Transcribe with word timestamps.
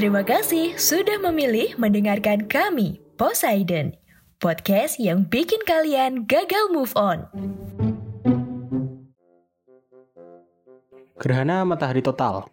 Terima 0.00 0.24
kasih 0.24 0.80
sudah 0.80 1.20
memilih 1.20 1.76
mendengarkan 1.76 2.48
kami, 2.48 3.04
Poseidon, 3.20 3.92
podcast 4.40 4.96
yang 4.96 5.28
bikin 5.28 5.60
kalian 5.68 6.24
gagal 6.24 6.72
move 6.72 6.88
on. 6.96 7.28
Gerhana 11.20 11.68
matahari 11.68 12.00
total, 12.00 12.48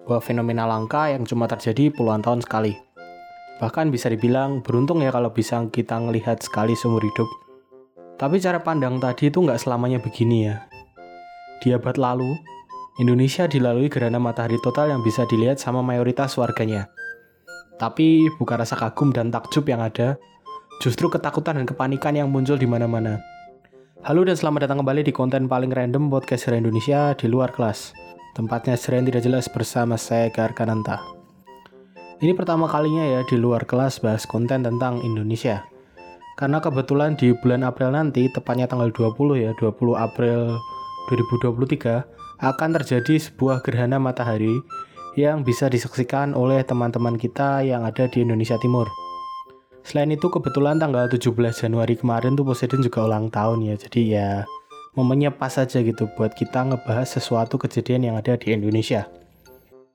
sebuah 0.00 0.24
fenomena 0.24 0.64
langka 0.64 1.12
yang 1.12 1.28
cuma 1.28 1.44
terjadi 1.44 1.92
puluhan 1.92 2.24
tahun 2.24 2.40
sekali. 2.40 2.72
Bahkan 3.60 3.92
bisa 3.92 4.08
dibilang 4.08 4.64
beruntung 4.64 5.04
ya 5.04 5.12
kalau 5.12 5.36
bisa 5.36 5.60
kita 5.68 6.00
ngelihat 6.00 6.40
sekali 6.40 6.72
seumur 6.72 7.04
hidup. 7.04 7.28
Tapi 8.16 8.40
cara 8.40 8.56
pandang 8.64 8.96
tadi 8.96 9.28
itu 9.28 9.36
nggak 9.36 9.60
selamanya 9.60 10.00
begini 10.00 10.48
ya. 10.48 10.64
Di 11.60 11.76
abad 11.76 12.00
lalu, 12.00 12.40
Indonesia 13.00 13.48
dilalui 13.48 13.88
gerhana 13.88 14.20
matahari 14.20 14.60
total 14.60 14.92
yang 14.92 15.00
bisa 15.00 15.24
dilihat 15.24 15.56
sama 15.56 15.80
mayoritas 15.80 16.36
warganya. 16.36 16.92
Tapi 17.80 18.28
bukan 18.36 18.60
rasa 18.60 18.76
kagum 18.76 19.08
dan 19.08 19.32
takjub 19.32 19.64
yang 19.64 19.80
ada, 19.80 20.20
justru 20.84 21.08
ketakutan 21.08 21.56
dan 21.56 21.64
kepanikan 21.64 22.12
yang 22.12 22.28
muncul 22.28 22.60
di 22.60 22.68
mana-mana. 22.68 23.16
Halo 24.04 24.20
dan 24.28 24.36
selamat 24.36 24.68
datang 24.68 24.84
kembali 24.84 25.00
di 25.08 25.16
konten 25.16 25.48
paling 25.48 25.72
random 25.72 26.12
podcast 26.12 26.52
Indonesia 26.52 27.16
di 27.16 27.24
luar 27.24 27.56
kelas. 27.56 27.96
Tempatnya 28.36 28.76
sering 28.76 29.08
tidak 29.08 29.24
jelas 29.24 29.48
bersama 29.48 29.96
saya 29.96 30.28
Garkananta. 30.28 31.00
Ini 32.20 32.36
pertama 32.36 32.68
kalinya 32.68 33.08
ya 33.16 33.24
di 33.24 33.40
luar 33.40 33.64
kelas 33.64 34.04
bahas 34.04 34.28
konten 34.28 34.60
tentang 34.60 35.00
Indonesia. 35.00 35.64
Karena 36.36 36.60
kebetulan 36.60 37.16
di 37.16 37.32
bulan 37.32 37.64
April 37.64 37.96
nanti, 37.96 38.28
tepatnya 38.28 38.68
tanggal 38.68 38.92
20 38.92 39.40
ya, 39.40 39.56
20 39.56 39.96
April 39.96 40.60
2023, 41.08 42.19
akan 42.40 42.80
terjadi 42.80 43.20
sebuah 43.20 43.60
gerhana 43.60 44.00
matahari 44.00 44.64
yang 45.14 45.44
bisa 45.44 45.68
disaksikan 45.68 46.32
oleh 46.32 46.64
teman-teman 46.64 47.20
kita 47.20 47.60
yang 47.60 47.84
ada 47.84 48.08
di 48.08 48.24
Indonesia 48.24 48.56
Timur. 48.56 48.88
Selain 49.84 50.08
itu 50.12 50.28
kebetulan 50.28 50.80
tanggal 50.80 51.08
17 51.08 51.32
Januari 51.36 51.96
kemarin 51.96 52.36
tuh 52.36 52.44
Poseidon 52.44 52.84
juga 52.84 53.04
ulang 53.04 53.32
tahun 53.32 53.64
ya. 53.64 53.74
Jadi 53.76 54.00
ya 54.12 54.44
momennya 54.96 55.32
pas 55.36 55.56
aja 55.56 55.80
gitu 55.80 56.08
buat 56.16 56.32
kita 56.36 56.72
ngebahas 56.72 57.08
sesuatu 57.08 57.56
kejadian 57.60 58.12
yang 58.12 58.16
ada 58.16 58.36
di 58.36 58.52
Indonesia. 58.52 59.08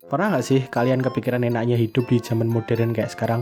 Pernah 0.05 0.37
nggak 0.37 0.45
sih 0.45 0.61
kalian 0.69 1.01
kepikiran 1.01 1.41
enaknya 1.41 1.77
hidup 1.81 2.05
di 2.05 2.21
zaman 2.21 2.45
modern 2.45 2.93
kayak 2.93 3.09
sekarang? 3.09 3.41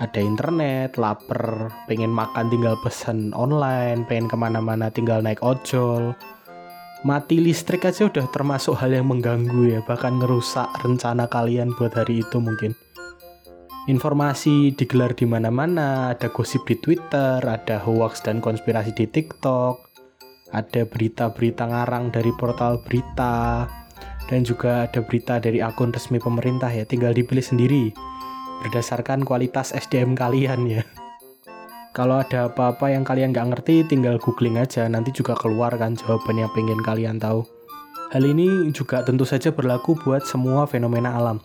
Ada 0.00 0.16
internet, 0.16 0.96
lapar, 0.96 1.68
pengen 1.84 2.08
makan 2.08 2.48
tinggal 2.48 2.72
pesan 2.80 3.36
online, 3.36 4.08
pengen 4.08 4.32
ke 4.32 4.36
mana-mana 4.38 4.88
tinggal 4.88 5.20
naik 5.20 5.44
ojol. 5.44 6.16
Mati 7.00 7.40
listrik 7.40 7.88
aja 7.88 8.12
udah 8.12 8.28
termasuk 8.28 8.76
hal 8.76 8.92
yang 8.92 9.08
mengganggu 9.08 9.72
ya, 9.72 9.80
bahkan 9.88 10.20
ngerusak 10.20 10.68
rencana 10.84 11.24
kalian 11.32 11.72
buat 11.80 11.96
hari 11.96 12.20
itu 12.20 12.36
mungkin 12.44 12.76
informasi 13.88 14.76
digelar 14.76 15.16
di 15.16 15.24
mana-mana, 15.24 16.12
ada 16.12 16.28
gosip 16.28 16.68
di 16.68 16.76
Twitter, 16.76 17.40
ada 17.40 17.80
hoax 17.80 18.20
dan 18.20 18.44
konspirasi 18.44 18.92
di 18.92 19.08
TikTok, 19.08 19.80
ada 20.52 20.82
berita-berita 20.84 21.64
ngarang 21.72 22.12
dari 22.12 22.36
portal 22.36 22.84
berita, 22.84 23.64
dan 24.28 24.44
juga 24.44 24.84
ada 24.84 25.00
berita 25.00 25.40
dari 25.40 25.64
akun 25.64 25.96
resmi 25.96 26.20
pemerintah 26.20 26.68
ya, 26.68 26.84
tinggal 26.84 27.16
dipilih 27.16 27.42
sendiri 27.42 27.96
berdasarkan 28.60 29.24
kualitas 29.24 29.72
SDM 29.72 30.12
kalian 30.12 30.68
ya. 30.68 30.84
Kalau 31.90 32.22
ada 32.22 32.46
apa-apa 32.46 32.94
yang 32.94 33.02
kalian 33.02 33.34
nggak 33.34 33.48
ngerti, 33.54 33.82
tinggal 33.90 34.16
googling 34.22 34.56
aja, 34.56 34.86
nanti 34.86 35.10
juga 35.10 35.34
keluar 35.34 35.74
kan 35.74 35.98
jawaban 35.98 36.38
yang 36.38 36.50
pengen 36.54 36.78
kalian 36.80 37.18
tahu. 37.18 37.42
Hal 38.14 38.22
ini 38.26 38.70
juga 38.74 39.02
tentu 39.02 39.26
saja 39.26 39.50
berlaku 39.50 39.98
buat 39.98 40.22
semua 40.22 40.66
fenomena 40.66 41.14
alam 41.14 41.38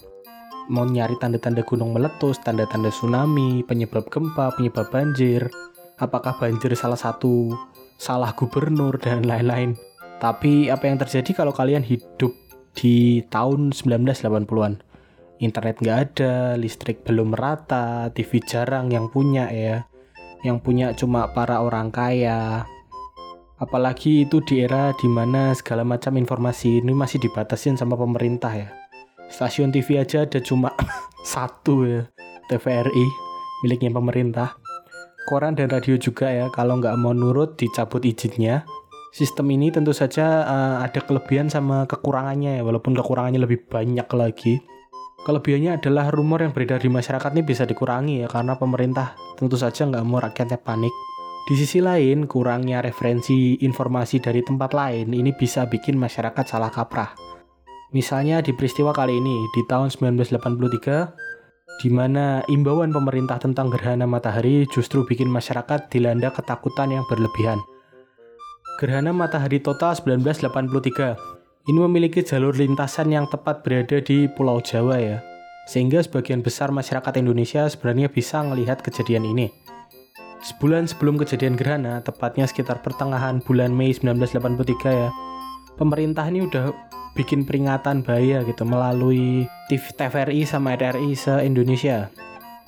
mau 0.70 0.86
nyari 0.86 1.18
tanda-tanda 1.22 1.62
gunung 1.62 1.94
meletus, 1.94 2.42
tanda-tanda 2.42 2.90
tsunami, 2.90 3.62
penyebab 3.66 4.10
gempa, 4.10 4.54
penyebab 4.58 4.90
banjir, 4.90 5.46
apakah 6.02 6.34
banjir 6.38 6.74
salah 6.74 6.98
satu 6.98 7.54
salah 7.96 8.34
gubernur 8.34 8.98
dan 9.00 9.24
lain-lain. 9.24 9.78
Tapi 10.18 10.72
apa 10.72 10.88
yang 10.90 10.98
terjadi 10.98 11.44
kalau 11.44 11.54
kalian 11.54 11.84
hidup 11.86 12.34
di 12.74 13.22
tahun 13.30 13.76
1980-an? 13.76 14.82
Internet 15.44 15.84
nggak 15.84 16.00
ada, 16.00 16.56
listrik 16.56 17.04
belum 17.04 17.36
merata, 17.36 18.08
TV 18.16 18.40
jarang 18.48 18.88
yang 18.90 19.12
punya 19.12 19.52
ya. 19.52 19.84
Yang 20.46 20.58
punya 20.62 20.94
cuma 20.94 21.34
para 21.34 21.58
orang 21.66 21.90
kaya. 21.90 22.70
Apalagi 23.58 24.30
itu 24.30 24.46
di 24.46 24.62
era 24.62 24.94
di 24.94 25.10
mana 25.10 25.50
segala 25.58 25.82
macam 25.82 26.14
informasi 26.22 26.86
ini 26.86 26.94
masih 26.94 27.18
dibatasin 27.18 27.74
sama 27.74 27.98
pemerintah 27.98 28.54
ya. 28.54 28.70
Stasiun 29.26 29.74
TV 29.74 29.98
aja 29.98 30.22
ada 30.30 30.38
cuma 30.38 30.70
satu 31.34 31.90
ya 31.90 32.06
TVRI 32.46 33.08
miliknya 33.66 33.90
pemerintah. 33.90 34.62
Koran 35.26 35.58
dan 35.58 35.74
radio 35.74 35.98
juga 35.98 36.30
ya 36.30 36.54
kalau 36.54 36.78
nggak 36.78 36.94
mau 37.02 37.18
nurut 37.18 37.58
dicabut 37.58 38.06
izinnya. 38.06 38.62
Sistem 39.10 39.50
ini 39.50 39.74
tentu 39.74 39.98
saja 39.98 40.46
uh, 40.46 40.76
ada 40.86 41.02
kelebihan 41.02 41.50
sama 41.50 41.90
kekurangannya 41.90 42.60
ya 42.60 42.62
walaupun 42.62 42.94
kekurangannya 42.94 43.42
lebih 43.42 43.66
banyak 43.66 44.06
lagi 44.14 44.62
kelebihannya 45.26 45.82
adalah 45.82 46.14
rumor 46.14 46.46
yang 46.46 46.54
beredar 46.54 46.78
di 46.78 46.88
masyarakat 46.88 47.34
ini 47.34 47.44
bisa 47.44 47.66
dikurangi 47.66 48.22
ya 48.22 48.28
karena 48.30 48.54
pemerintah 48.56 49.18
tentu 49.36 49.58
saja 49.58 49.90
nggak 49.90 50.06
mau 50.06 50.22
rakyatnya 50.22 50.62
panik 50.62 50.94
di 51.46 51.54
sisi 51.54 51.78
lain, 51.78 52.26
kurangnya 52.26 52.82
referensi 52.82 53.54
informasi 53.62 54.18
dari 54.18 54.42
tempat 54.42 54.74
lain 54.74 55.14
ini 55.14 55.30
bisa 55.30 55.70
bikin 55.70 55.94
masyarakat 55.94 56.42
salah 56.42 56.74
kaprah. 56.74 57.14
Misalnya 57.94 58.42
di 58.42 58.50
peristiwa 58.50 58.90
kali 58.90 59.22
ini, 59.22 59.46
di 59.54 59.62
tahun 59.70 59.94
1983, 59.94 61.14
di 61.86 61.94
mana 61.94 62.42
imbauan 62.50 62.90
pemerintah 62.90 63.38
tentang 63.38 63.70
gerhana 63.70 64.10
matahari 64.10 64.66
justru 64.74 65.06
bikin 65.06 65.30
masyarakat 65.30 65.86
dilanda 65.94 66.34
ketakutan 66.34 66.98
yang 66.98 67.06
berlebihan. 67.06 67.62
Gerhana 68.82 69.14
matahari 69.14 69.62
total 69.62 69.94
1983 69.94 71.45
ini 71.66 71.82
memiliki 71.82 72.22
jalur 72.22 72.54
lintasan 72.54 73.10
yang 73.10 73.26
tepat 73.26 73.66
berada 73.66 73.98
di 73.98 74.30
Pulau 74.30 74.62
Jawa 74.62 75.02
ya, 75.02 75.18
sehingga 75.66 75.98
sebagian 75.98 76.46
besar 76.46 76.70
masyarakat 76.70 77.18
Indonesia 77.18 77.66
sebenarnya 77.66 78.06
bisa 78.14 78.46
melihat 78.46 78.86
kejadian 78.86 79.26
ini. 79.26 79.50
Sebulan 80.46 80.86
sebelum 80.86 81.18
kejadian 81.18 81.58
gerhana, 81.58 82.06
tepatnya 82.06 82.46
sekitar 82.46 82.86
pertengahan 82.86 83.42
bulan 83.42 83.74
Mei 83.74 83.90
1983 83.90 84.94
ya, 84.94 85.10
pemerintah 85.74 86.30
ini 86.30 86.46
udah 86.46 86.70
bikin 87.18 87.50
peringatan 87.50 88.06
bahaya 88.06 88.46
gitu 88.46 88.62
melalui 88.62 89.50
TV 89.66 89.84
TVRI 89.98 90.46
sama 90.46 90.78
RRI 90.78 91.18
se-Indonesia. 91.18 92.14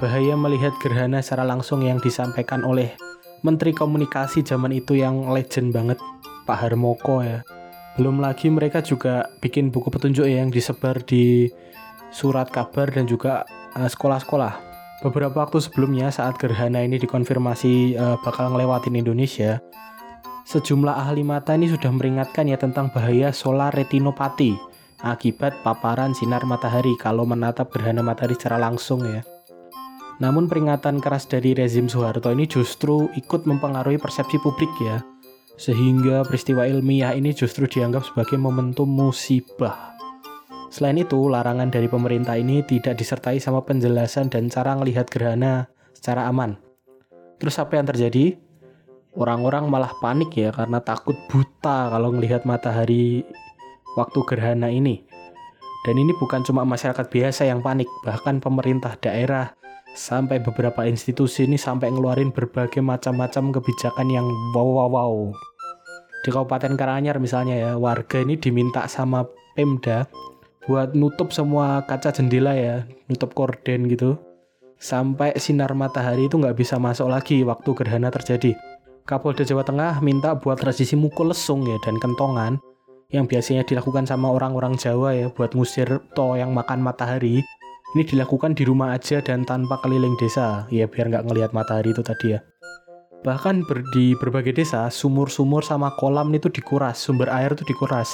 Bahaya 0.02 0.34
melihat 0.34 0.74
gerhana 0.82 1.22
secara 1.22 1.46
langsung 1.46 1.86
yang 1.86 2.02
disampaikan 2.02 2.66
oleh 2.66 2.98
Menteri 3.46 3.78
Komunikasi 3.78 4.42
zaman 4.42 4.74
itu 4.74 4.98
yang 4.98 5.30
legend 5.30 5.70
banget, 5.70 6.02
Pak 6.50 6.58
Harmoko 6.66 7.22
ya. 7.22 7.46
Belum 7.98 8.22
lagi 8.22 8.54
mereka 8.54 8.86
juga 8.86 9.34
bikin 9.42 9.74
buku 9.74 9.90
petunjuk 9.90 10.30
yang 10.30 10.54
disebar 10.54 11.02
di 11.02 11.50
surat 12.14 12.48
kabar 12.54 12.94
dan 12.94 13.10
juga 13.10 13.44
uh, 13.74 13.90
sekolah-sekolah. 13.90 14.70
Beberapa 15.02 15.46
waktu 15.46 15.62
sebelumnya 15.62 16.14
saat 16.14 16.38
gerhana 16.38 16.86
ini 16.86 17.02
dikonfirmasi 17.02 17.98
uh, 17.98 18.18
bakal 18.22 18.54
ngelewatin 18.54 18.98
Indonesia, 18.98 19.62
Sejumlah 20.48 20.96
ahli 20.96 21.28
mata 21.28 21.60
ini 21.60 21.68
sudah 21.68 21.92
meringatkan 21.92 22.48
ya 22.48 22.56
tentang 22.56 22.88
bahaya 22.88 23.36
solar 23.36 23.68
retinopati 23.76 24.56
akibat 25.04 25.60
paparan 25.60 26.16
sinar 26.16 26.48
matahari 26.48 26.96
kalau 26.96 27.28
menatap 27.28 27.68
gerhana 27.68 28.00
matahari 28.00 28.40
secara 28.40 28.56
langsung 28.56 29.04
ya. 29.04 29.28
Namun 30.24 30.48
peringatan 30.48 31.04
keras 31.04 31.28
dari 31.28 31.52
rezim 31.52 31.92
Soeharto 31.92 32.32
ini 32.32 32.48
justru 32.48 33.12
ikut 33.20 33.44
mempengaruhi 33.44 34.00
persepsi 34.00 34.40
publik 34.40 34.72
ya. 34.80 35.04
Sehingga 35.58 36.22
peristiwa 36.24 36.70
ilmiah 36.70 37.18
ini 37.18 37.34
justru 37.34 37.66
dianggap 37.66 38.06
sebagai 38.06 38.38
momentum 38.38 38.86
musibah. 38.86 39.98
Selain 40.70 41.02
itu, 41.02 41.18
larangan 41.28 41.74
dari 41.74 41.90
pemerintah 41.90 42.38
ini 42.38 42.62
tidak 42.64 43.02
disertai 43.02 43.42
sama 43.42 43.66
penjelasan 43.66 44.30
dan 44.30 44.54
cara 44.54 44.78
melihat 44.78 45.10
gerhana 45.10 45.66
secara 45.98 46.30
aman. 46.30 46.62
Terus 47.42 47.58
apa 47.58 47.82
yang 47.82 47.90
terjadi? 47.90 48.38
orang-orang 49.18 49.66
malah 49.68 49.92
panik 49.98 50.30
ya 50.38 50.54
karena 50.54 50.78
takut 50.80 51.18
buta 51.28 51.90
kalau 51.90 52.14
melihat 52.14 52.46
matahari 52.46 53.26
waktu 53.98 54.20
gerhana 54.30 54.70
ini. 54.70 55.04
Dan 55.84 55.98
ini 55.98 56.14
bukan 56.22 56.46
cuma 56.46 56.68
masyarakat 56.68 57.08
biasa 57.10 57.50
yang 57.50 57.64
panik, 57.66 57.90
bahkan 58.06 58.38
pemerintah 58.38 58.94
daerah 59.00 59.56
sampai 59.98 60.38
beberapa 60.44 60.86
institusi 60.86 61.50
ini 61.50 61.58
sampai 61.58 61.90
ngeluarin 61.90 62.30
berbagai 62.30 62.84
macam-macam 62.84 63.56
kebijakan 63.56 64.08
yang 64.14 64.28
wow 64.54 64.68
wow 64.68 64.90
wow. 64.92 65.14
Di 66.28 66.36
Kabupaten 66.36 66.76
Karanganyar 66.76 67.24
misalnya 67.24 67.56
ya, 67.56 67.72
warga 67.80 68.20
ini 68.20 68.36
diminta 68.36 68.84
sama 68.92 69.24
Pemda 69.56 70.12
buat 70.68 70.92
nutup 70.92 71.32
semua 71.32 71.88
kaca 71.88 72.12
jendela 72.12 72.52
ya, 72.52 72.84
nutup 73.08 73.32
korden 73.32 73.88
gitu. 73.88 74.20
Sampai 74.76 75.32
sinar 75.40 75.72
matahari 75.72 76.28
itu 76.28 76.36
nggak 76.36 76.60
bisa 76.60 76.76
masuk 76.84 77.08
lagi 77.08 77.48
waktu 77.48 77.72
gerhana 77.72 78.12
terjadi. 78.12 78.60
Kapolda 79.08 79.48
Jawa 79.48 79.64
Tengah 79.64 80.04
minta 80.04 80.36
buat 80.36 80.60
tradisi 80.60 81.00
mukul 81.00 81.32
lesung 81.32 81.64
ya 81.64 81.80
dan 81.80 81.96
kentongan 81.96 82.60
yang 83.08 83.24
biasanya 83.24 83.64
dilakukan 83.64 84.04
sama 84.04 84.28
orang-orang 84.28 84.76
Jawa 84.76 85.16
ya 85.16 85.32
buat 85.32 85.56
ngusir 85.56 85.88
to 86.12 86.36
yang 86.36 86.52
makan 86.52 86.84
matahari 86.84 87.40
Ini 87.96 88.04
dilakukan 88.04 88.52
di 88.52 88.68
rumah 88.68 88.92
aja 88.92 89.24
dan 89.24 89.48
tanpa 89.48 89.80
keliling 89.80 90.20
desa, 90.20 90.68
ya 90.68 90.92
biar 90.92 91.08
nggak 91.08 91.24
ngelihat 91.24 91.56
matahari 91.56 91.96
itu 91.96 92.04
tadi 92.04 92.36
ya. 92.36 92.44
Bahkan 93.26 93.66
ber, 93.66 93.82
di 93.96 94.14
berbagai 94.18 94.54
desa, 94.54 94.86
sumur-sumur 94.94 95.66
sama 95.66 95.94
kolam 95.98 96.30
itu 96.36 96.52
dikuras, 96.52 97.02
sumber 97.02 97.32
air 97.34 97.56
itu 97.58 97.66
dikuras. 97.66 98.14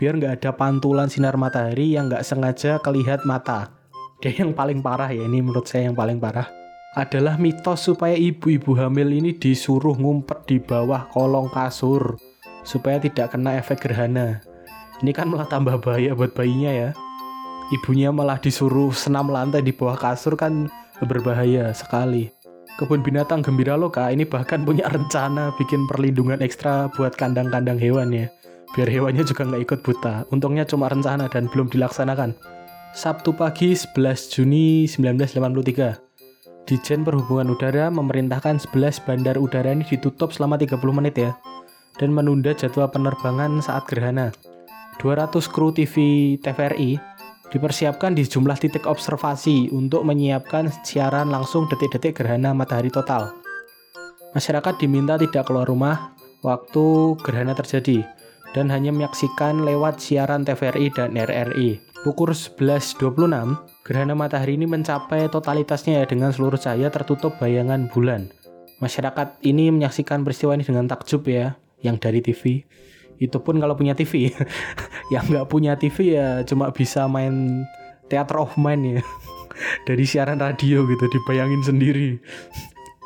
Biar 0.00 0.16
nggak 0.16 0.42
ada 0.42 0.50
pantulan 0.56 1.06
sinar 1.06 1.36
matahari 1.36 1.94
yang 1.94 2.10
nggak 2.10 2.24
sengaja 2.26 2.80
kelihat 2.82 3.22
mata. 3.28 3.70
Dan 4.20 4.32
yang 4.36 4.50
paling 4.52 4.82
parah 4.84 5.08
ya, 5.08 5.24
ini 5.24 5.40
menurut 5.40 5.64
saya 5.64 5.88
yang 5.88 5.96
paling 5.96 6.20
parah, 6.20 6.48
adalah 6.98 7.38
mitos 7.38 7.86
supaya 7.86 8.18
ibu-ibu 8.18 8.74
hamil 8.74 9.14
ini 9.14 9.30
disuruh 9.38 9.94
ngumpet 9.94 10.50
di 10.50 10.58
bawah 10.58 11.06
kolong 11.14 11.46
kasur 11.54 12.18
supaya 12.66 12.98
tidak 12.98 13.32
kena 13.32 13.56
efek 13.62 13.86
gerhana. 13.86 14.42
Ini 15.00 15.14
kan 15.16 15.30
malah 15.32 15.48
tambah 15.48 15.80
bahaya 15.80 16.12
buat 16.12 16.36
bayinya 16.36 16.72
ya. 16.74 16.90
Ibunya 17.70 18.10
malah 18.10 18.42
disuruh 18.42 18.90
senam 18.90 19.30
lantai 19.30 19.62
di 19.62 19.70
bawah 19.70 19.96
kasur 19.96 20.34
kan 20.34 20.68
berbahaya 21.00 21.70
sekali. 21.72 22.28
Kebun 22.80 23.04
binatang 23.04 23.44
Gembira 23.44 23.76
Loka 23.76 24.08
ini 24.08 24.24
bahkan 24.24 24.64
punya 24.64 24.88
rencana 24.88 25.52
bikin 25.60 25.84
perlindungan 25.84 26.40
ekstra 26.40 26.88
buat 26.96 27.12
kandang-kandang 27.12 27.76
hewan 27.76 28.08
ya. 28.08 28.32
Biar 28.72 28.88
hewannya 28.88 29.20
juga 29.20 29.44
nggak 29.44 29.68
ikut 29.68 29.80
buta. 29.84 30.24
Untungnya 30.32 30.64
cuma 30.64 30.88
rencana 30.88 31.28
dan 31.28 31.44
belum 31.52 31.68
dilaksanakan. 31.68 32.32
Sabtu 32.96 33.36
pagi 33.36 33.76
11 33.76 34.32
Juni 34.32 34.88
1983. 34.88 36.00
Dijen 36.64 37.04
Perhubungan 37.04 37.52
Udara 37.52 37.92
memerintahkan 37.92 38.56
11 38.72 39.04
bandar 39.04 39.36
udara 39.36 39.76
ini 39.76 39.84
ditutup 39.84 40.32
selama 40.32 40.56
30 40.56 40.80
menit 40.96 41.20
ya 41.20 41.36
dan 42.00 42.16
menunda 42.16 42.56
jadwal 42.56 42.88
penerbangan 42.88 43.60
saat 43.60 43.84
gerhana. 43.92 44.32
200 45.04 45.36
kru 45.52 45.68
TV 45.68 45.94
TVRI 46.40 46.96
dipersiapkan 47.50 48.14
di 48.14 48.22
sejumlah 48.24 48.58
titik 48.58 48.86
observasi 48.86 49.70
untuk 49.74 50.06
menyiapkan 50.06 50.70
siaran 50.86 51.28
langsung 51.28 51.66
detik-detik 51.66 52.22
gerhana 52.22 52.54
matahari 52.54 52.88
total. 52.88 53.34
Masyarakat 54.30 54.78
diminta 54.78 55.18
tidak 55.18 55.50
keluar 55.50 55.66
rumah 55.66 56.14
waktu 56.46 57.18
gerhana 57.20 57.52
terjadi 57.52 58.06
dan 58.54 58.70
hanya 58.70 58.90
menyaksikan 58.94 59.62
lewat 59.66 59.98
siaran 59.98 60.46
TVRI 60.46 60.90
dan 60.94 61.14
RRI. 61.14 61.82
Pukul 62.00 62.32
11.26, 62.32 62.96
Gerhana 63.84 64.16
matahari 64.16 64.56
ini 64.56 64.64
mencapai 64.64 65.28
totalitasnya 65.28 66.00
ya 66.00 66.04
dengan 66.08 66.32
seluruh 66.32 66.56
cahaya 66.56 66.88
tertutup 66.88 67.36
bayangan 67.36 67.92
bulan. 67.92 68.32
Masyarakat 68.80 69.44
ini 69.44 69.68
menyaksikan 69.68 70.24
peristiwa 70.24 70.56
ini 70.56 70.64
dengan 70.64 70.88
takjub 70.88 71.28
ya, 71.28 71.60
yang 71.84 72.00
dari 72.00 72.24
TV. 72.24 72.64
Itu 73.20 73.44
pun 73.44 73.60
kalau 73.60 73.76
punya 73.76 73.92
TV. 73.92 74.32
yang 75.14 75.24
nggak 75.28 75.46
punya 75.46 75.76
TV 75.76 76.16
ya 76.16 76.40
cuma 76.48 76.72
bisa 76.72 77.04
main 77.06 77.68
theater 78.08 78.40
of 78.40 78.56
mind 78.56 78.98
ya. 78.98 79.02
dari 79.88 80.08
siaran 80.08 80.40
radio 80.40 80.88
gitu, 80.88 81.04
dibayangin 81.12 81.60
sendiri. 81.60 82.16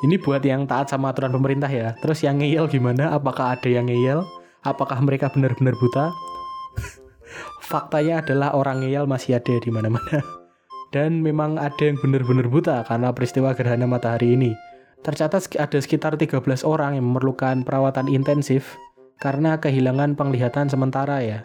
Ini 0.07 0.21
buat 0.23 0.47
yang 0.47 0.71
taat 0.71 0.93
sama 0.93 1.11
aturan 1.11 1.35
pemerintah 1.35 1.69
ya. 1.69 1.99
Terus 1.99 2.23
yang 2.23 2.39
ngeyel 2.39 2.71
gimana? 2.71 3.11
Apakah 3.11 3.59
ada 3.59 3.67
yang 3.67 3.91
ngeyel? 3.91 4.23
Apakah 4.63 5.03
mereka 5.03 5.29
benar-benar 5.35 5.75
buta? 5.77 6.15
Faktanya 7.69 8.23
adalah 8.23 8.55
orang 8.55 8.87
ngeyel 8.87 9.11
masih 9.11 9.43
ada 9.43 9.59
di 9.59 9.71
mana-mana 9.73 10.45
dan 10.95 11.27
memang 11.27 11.59
ada 11.59 11.83
yang 11.91 11.99
benar-benar 11.99 12.47
buta 12.47 12.87
karena 12.87 13.11
peristiwa 13.11 13.51
gerhana 13.59 13.91
matahari 13.91 14.39
ini. 14.39 14.55
Tercatat 15.03 15.59
ada 15.59 15.79
sekitar 15.83 16.15
13 16.17 16.41
orang 16.65 16.97
yang 16.97 17.05
memerlukan 17.05 17.67
perawatan 17.67 18.09
intensif 18.09 18.79
karena 19.19 19.59
kehilangan 19.61 20.19
penglihatan 20.19 20.67
sementara 20.71 21.23
ya. 21.23 21.43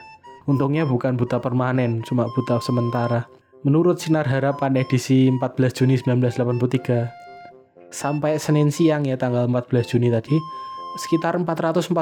Untungnya 0.49 0.87
bukan 0.87 1.13
buta 1.13 1.37
permanen, 1.37 2.01
cuma 2.01 2.25
buta 2.33 2.57
sementara. 2.57 3.29
Menurut 3.61 3.99
Sinar 3.99 4.25
Harapan 4.25 4.79
edisi 4.79 5.29
14 5.29 5.75
Juni 5.75 5.99
1983, 5.99 7.11
sampai 7.91 8.39
Senin 8.39 8.71
siang 8.71 9.03
ya 9.03 9.19
tanggal 9.19 9.45
14 9.45 9.93
Juni 9.93 10.09
tadi, 10.09 10.33
sekitar 10.97 11.37
446 11.37 11.93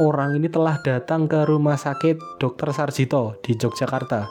orang 0.00 0.30
ini 0.38 0.48
telah 0.48 0.80
datang 0.80 1.28
ke 1.28 1.44
rumah 1.44 1.76
sakit 1.76 2.16
Dr. 2.40 2.72
Sarjito 2.72 3.36
di 3.44 3.58
Yogyakarta 3.58 4.30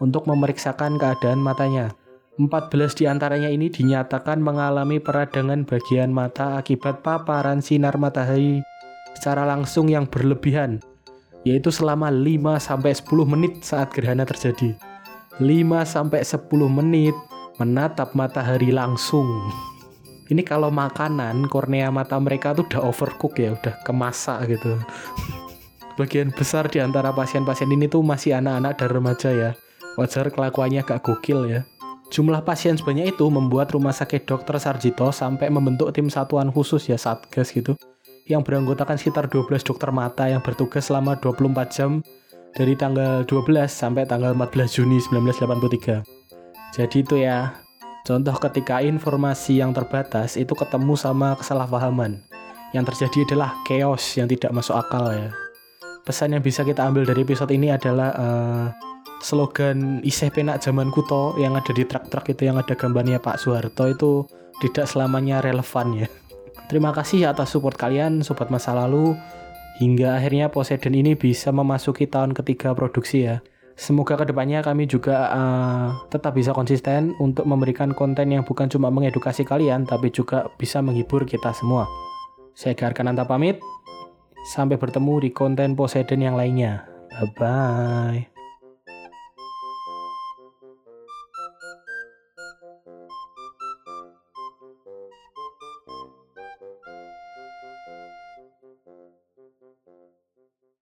untuk 0.00 0.24
memeriksakan 0.24 0.96
keadaan 0.96 1.42
matanya. 1.42 1.92
14 2.34 2.98
di 2.98 3.04
antaranya 3.06 3.46
ini 3.46 3.70
dinyatakan 3.70 4.42
mengalami 4.42 4.98
peradangan 4.98 5.62
bagian 5.62 6.10
mata 6.10 6.58
akibat 6.58 7.06
paparan 7.06 7.62
sinar 7.62 7.94
matahari 7.94 8.58
secara 9.14 9.48
langsung 9.48 9.88
yang 9.88 10.04
berlebihan, 10.04 10.82
yaitu 11.46 11.72
selama 11.72 12.12
5-10 12.12 13.00
menit 13.24 13.64
saat 13.64 13.94
gerhana 13.94 14.26
terjadi. 14.28 14.76
5-10 15.40 16.18
menit 16.70 17.16
menatap 17.58 18.12
matahari 18.12 18.70
langsung. 18.74 19.26
Ini 20.32 20.40
kalau 20.40 20.72
makanan, 20.72 21.46
kornea 21.52 21.92
mata 21.92 22.16
mereka 22.16 22.56
tuh 22.56 22.64
udah 22.64 22.82
overcook 22.88 23.36
ya, 23.36 23.54
udah 23.54 23.74
kemasak 23.84 24.48
gitu. 24.48 24.78
Bagian 26.00 26.34
besar 26.34 26.66
di 26.66 26.82
antara 26.82 27.14
pasien-pasien 27.14 27.70
ini 27.70 27.86
tuh 27.86 28.02
masih 28.02 28.34
anak-anak 28.34 28.82
dan 28.82 28.88
remaja 28.90 29.30
ya 29.30 29.50
Wajar 29.94 30.26
kelakuannya 30.26 30.82
agak 30.82 31.06
gokil 31.06 31.46
ya. 31.46 31.60
Jumlah 32.10 32.42
pasien 32.42 32.74
sebanyak 32.74 33.14
itu 33.14 33.30
membuat 33.30 33.70
rumah 33.70 33.94
sakit 33.94 34.26
Dr. 34.26 34.58
Sarjito 34.58 35.14
sampai 35.14 35.54
membentuk 35.54 35.94
tim 35.94 36.10
satuan 36.10 36.50
khusus 36.50 36.90
ya 36.90 36.98
Satgas 36.98 37.54
gitu 37.54 37.78
yang 38.24 38.40
beranggotakan 38.40 38.96
sekitar 38.96 39.28
12 39.28 39.60
dokter 39.60 39.92
mata 39.92 40.24
yang 40.28 40.40
bertugas 40.40 40.88
selama 40.88 41.20
24 41.20 41.76
jam 41.76 42.00
dari 42.56 42.72
tanggal 42.78 43.26
12 43.28 43.68
sampai 43.68 44.08
tanggal 44.08 44.32
14 44.32 44.76
Juni 44.80 44.96
1983. 45.02 46.04
Jadi 46.74 46.96
itu 47.04 47.16
ya, 47.20 47.52
contoh 48.06 48.34
ketika 48.40 48.80
informasi 48.80 49.60
yang 49.60 49.76
terbatas 49.76 50.40
itu 50.40 50.56
ketemu 50.56 50.94
sama 50.96 51.36
kesalahpahaman. 51.36 52.24
Yang 52.74 52.84
terjadi 52.90 53.18
adalah 53.30 53.50
chaos 53.68 54.02
yang 54.18 54.26
tidak 54.26 54.50
masuk 54.50 54.74
akal 54.74 55.06
ya. 55.12 55.30
Pesan 56.02 56.34
yang 56.34 56.42
bisa 56.42 56.66
kita 56.66 56.82
ambil 56.84 57.06
dari 57.06 57.22
episode 57.22 57.54
ini 57.54 57.70
adalah 57.70 58.10
uh, 58.18 58.66
slogan 59.22 60.02
iseh 60.02 60.28
penak 60.28 60.60
zaman 60.60 60.90
kuto 60.90 61.38
yang 61.38 61.54
ada 61.54 61.70
di 61.70 61.86
truk-truk 61.86 62.28
itu 62.34 62.50
yang 62.50 62.58
ada 62.60 62.74
gambarnya 62.74 63.22
Pak 63.22 63.40
Soeharto 63.40 63.88
itu 63.88 64.12
tidak 64.60 64.90
selamanya 64.90 65.40
relevan 65.40 66.04
ya. 66.04 66.08
Terima 66.70 66.94
kasih 66.94 67.28
atas 67.28 67.52
support 67.52 67.76
kalian 67.76 68.24
sobat 68.24 68.48
masa 68.48 68.72
lalu 68.72 69.14
hingga 69.78 70.16
akhirnya 70.16 70.48
Poseidon 70.48 70.94
ini 70.94 71.18
bisa 71.18 71.50
memasuki 71.50 72.06
tahun 72.06 72.32
ketiga 72.32 72.72
produksi 72.72 73.26
ya. 73.26 73.42
Semoga 73.74 74.14
ke 74.14 74.30
depannya 74.30 74.62
kami 74.62 74.86
juga 74.86 75.34
uh, 75.34 75.86
tetap 76.06 76.38
bisa 76.38 76.54
konsisten 76.54 77.10
untuk 77.18 77.42
memberikan 77.42 77.90
konten 77.90 78.30
yang 78.30 78.46
bukan 78.46 78.70
cuma 78.70 78.86
mengedukasi 78.86 79.42
kalian, 79.42 79.82
tapi 79.82 80.14
juga 80.14 80.46
bisa 80.54 80.78
menghibur 80.78 81.26
kita 81.26 81.50
semua. 81.50 81.90
Saya 82.54 82.78
Garkananta 82.78 83.26
pamit. 83.26 83.58
Sampai 84.44 84.78
bertemu 84.78 85.24
di 85.26 85.30
konten 85.34 85.74
Poseidon 85.74 86.22
yang 86.22 86.36
lainnya. 86.38 86.86
Bye-bye. 87.18 88.33